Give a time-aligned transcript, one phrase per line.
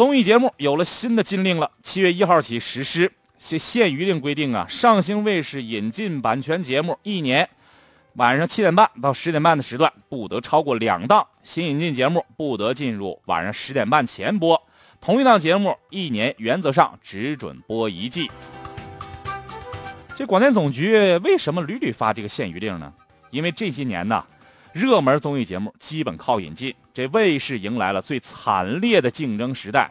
[0.00, 3.12] 综艺节目有了新的禁令了，七月一号起实施。
[3.38, 7.46] 这限娱令规定啊，上星卫视引进版权节目一年，
[8.14, 14.58] 晚上七点半到十点半的时段不得超过两档；新引进节目不得进入晚上十点半前播。
[15.02, 18.30] 同一档节目一年原则上只准播一季。
[20.16, 22.90] 这广电总局为什么屡屡发这个限娱令呢？
[23.30, 24.24] 因为这些年呢，
[24.72, 29.90] 热门综艺节目基本靠引进，这卫视迎来了最惨烈的竞争时代，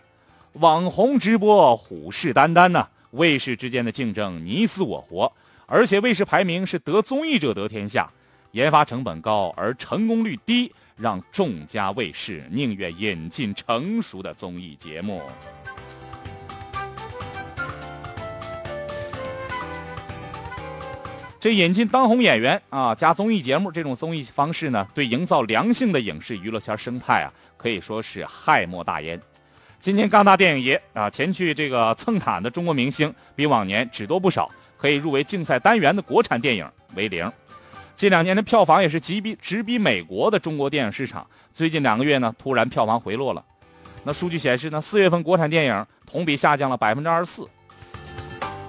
[0.53, 2.87] 网红直播虎视眈眈呢。
[3.11, 5.31] 卫视之间的竞争你死我活，
[5.65, 8.09] 而且卫视排名是得综艺者得天下，
[8.51, 15.21] 研发成本高而成功率低，让众家卫视宁愿引进成熟的综艺节目。
[21.39, 29.17] 这引进当红演员啊，加综艺节目这种综艺方式呢，对营造良性的影视娱乐圈生态啊，可以说是害莫大焉。
[29.79, 37.31] 今年戛纳电影节啊，前去这个蹭毯的中国明星比往年只多不少，可以入围竞赛单元的国产电影为零。
[37.95, 41.25] 近两年的票房也是直逼直逼美国的中国电影市场。
[41.53, 43.41] 最近两个月呢，突然票房回落了。
[44.03, 47.47] 那数据显示呢，四月份国产电影同比下降了百分之二十四。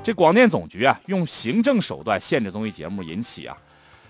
[0.03, 3.57] 这广电总局啊，用行政手段限制综艺节目，引起啊，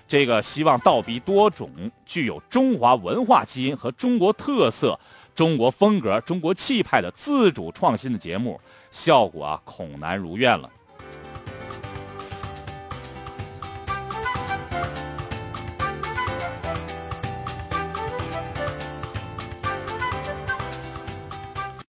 [0.06, 1.68] 这个希望倒逼多种
[2.06, 4.98] 具有中华文化基因和中国特色。
[5.32, 10.70] 中国风格、中国气派的自主创新的节目，效果啊恐难如愿了。